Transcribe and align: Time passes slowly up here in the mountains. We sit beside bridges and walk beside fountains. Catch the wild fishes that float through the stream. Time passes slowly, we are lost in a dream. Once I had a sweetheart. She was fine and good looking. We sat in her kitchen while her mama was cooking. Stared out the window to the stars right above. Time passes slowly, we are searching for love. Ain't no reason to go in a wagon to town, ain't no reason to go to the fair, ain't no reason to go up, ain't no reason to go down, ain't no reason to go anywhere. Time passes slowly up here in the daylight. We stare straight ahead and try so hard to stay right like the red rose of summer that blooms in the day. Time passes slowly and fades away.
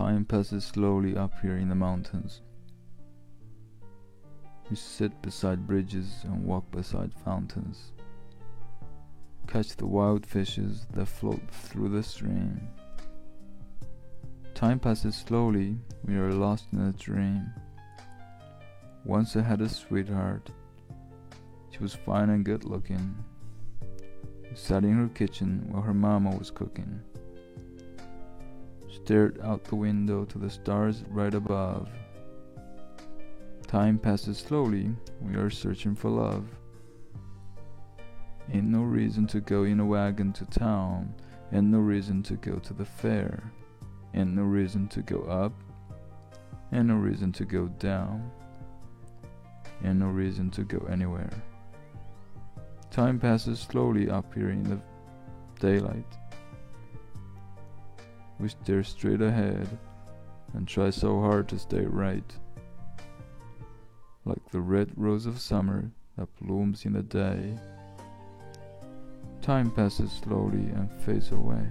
Time 0.00 0.24
passes 0.24 0.64
slowly 0.64 1.14
up 1.14 1.30
here 1.42 1.58
in 1.58 1.68
the 1.68 1.74
mountains. 1.74 2.40
We 4.70 4.76
sit 4.76 5.20
beside 5.20 5.66
bridges 5.66 6.22
and 6.24 6.42
walk 6.42 6.70
beside 6.70 7.12
fountains. 7.22 7.92
Catch 9.46 9.76
the 9.76 9.84
wild 9.84 10.24
fishes 10.24 10.86
that 10.94 11.04
float 11.04 11.42
through 11.50 11.90
the 11.90 12.02
stream. 12.02 12.66
Time 14.54 14.80
passes 14.80 15.16
slowly, 15.16 15.76
we 16.02 16.16
are 16.16 16.32
lost 16.32 16.68
in 16.72 16.80
a 16.80 16.92
dream. 16.92 17.52
Once 19.04 19.36
I 19.36 19.42
had 19.42 19.60
a 19.60 19.68
sweetheart. 19.68 20.48
She 21.72 21.78
was 21.80 21.92
fine 21.92 22.30
and 22.30 22.42
good 22.42 22.64
looking. 22.64 23.22
We 24.48 24.56
sat 24.56 24.82
in 24.82 24.94
her 24.94 25.08
kitchen 25.08 25.66
while 25.68 25.82
her 25.82 25.92
mama 25.92 26.34
was 26.38 26.50
cooking. 26.50 27.02
Stared 28.90 29.40
out 29.42 29.64
the 29.64 29.76
window 29.76 30.24
to 30.24 30.38
the 30.38 30.50
stars 30.50 31.04
right 31.08 31.34
above. 31.34 31.88
Time 33.66 33.98
passes 33.98 34.38
slowly, 34.38 34.90
we 35.20 35.36
are 35.36 35.48
searching 35.48 35.94
for 35.94 36.10
love. 36.10 36.44
Ain't 38.52 38.66
no 38.66 38.82
reason 38.82 39.28
to 39.28 39.40
go 39.40 39.62
in 39.62 39.78
a 39.78 39.86
wagon 39.86 40.32
to 40.32 40.44
town, 40.46 41.14
ain't 41.52 41.66
no 41.66 41.78
reason 41.78 42.20
to 42.24 42.34
go 42.34 42.58
to 42.58 42.74
the 42.74 42.84
fair, 42.84 43.52
ain't 44.12 44.34
no 44.34 44.42
reason 44.42 44.88
to 44.88 45.02
go 45.02 45.20
up, 45.22 45.52
ain't 46.72 46.86
no 46.86 46.96
reason 46.96 47.30
to 47.30 47.44
go 47.44 47.68
down, 47.78 48.28
ain't 49.84 50.00
no 50.00 50.08
reason 50.08 50.50
to 50.50 50.64
go 50.64 50.84
anywhere. 50.90 51.30
Time 52.90 53.20
passes 53.20 53.60
slowly 53.60 54.10
up 54.10 54.34
here 54.34 54.50
in 54.50 54.64
the 54.64 54.80
daylight. 55.60 56.19
We 58.40 58.48
stare 58.48 58.82
straight 58.82 59.20
ahead 59.20 59.68
and 60.54 60.66
try 60.66 60.90
so 60.90 61.20
hard 61.20 61.48
to 61.48 61.58
stay 61.58 61.84
right 61.84 62.24
like 64.24 64.50
the 64.50 64.60
red 64.60 64.90
rose 64.96 65.26
of 65.26 65.40
summer 65.40 65.90
that 66.16 66.28
blooms 66.40 66.84
in 66.84 66.92
the 66.92 67.02
day. 67.02 67.58
Time 69.42 69.70
passes 69.70 70.12
slowly 70.12 70.70
and 70.70 70.90
fades 71.02 71.32
away. 71.32 71.66